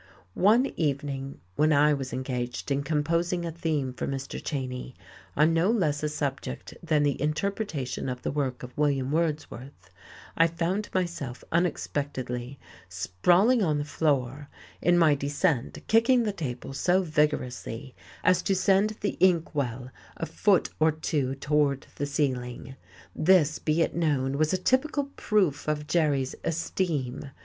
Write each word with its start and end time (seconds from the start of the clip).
One 0.33 0.65
evening 0.77 1.39
when 1.55 1.71
I 1.71 1.93
was 1.93 2.11
engaged 2.11 2.71
in 2.71 2.81
composing 2.81 3.45
a 3.45 3.51
theme 3.51 3.93
for 3.93 4.07
Mr. 4.07 4.43
Cheyne 4.43 4.93
on 5.37 5.53
no 5.53 5.69
less 5.69 6.01
a 6.01 6.09
subject 6.09 6.73
than 6.81 7.03
the 7.03 7.21
interpretation 7.21 8.09
of 8.09 8.23
the 8.23 8.31
work 8.31 8.63
of 8.63 8.75
William 8.75 9.11
Wordsworth, 9.11 9.91
I 10.35 10.47
found 10.47 10.89
myself 10.95 11.43
unexpectedly 11.51 12.57
sprawling 12.89 13.61
on 13.61 13.77
the 13.77 13.85
floor, 13.85 14.49
in 14.81 14.97
my 14.97 15.13
descent 15.13 15.77
kicking 15.85 16.23
the 16.23 16.33
table 16.33 16.73
so 16.73 17.03
vigorously 17.03 17.93
as 18.23 18.41
to 18.41 18.55
send 18.55 18.97
the 19.01 19.17
ink 19.19 19.53
well 19.53 19.91
a 20.17 20.25
foot 20.25 20.71
or 20.79 20.91
two 20.91 21.35
toward 21.35 21.85
the 21.97 22.07
ceiling. 22.07 22.75
This, 23.15 23.59
be 23.59 23.83
it 23.83 23.93
known, 23.95 24.39
was 24.39 24.51
a 24.51 24.57
typical 24.57 25.11
proof 25.15 25.67
of 25.67 25.85
Jerry's 25.85 26.33
esteem. 26.43 27.29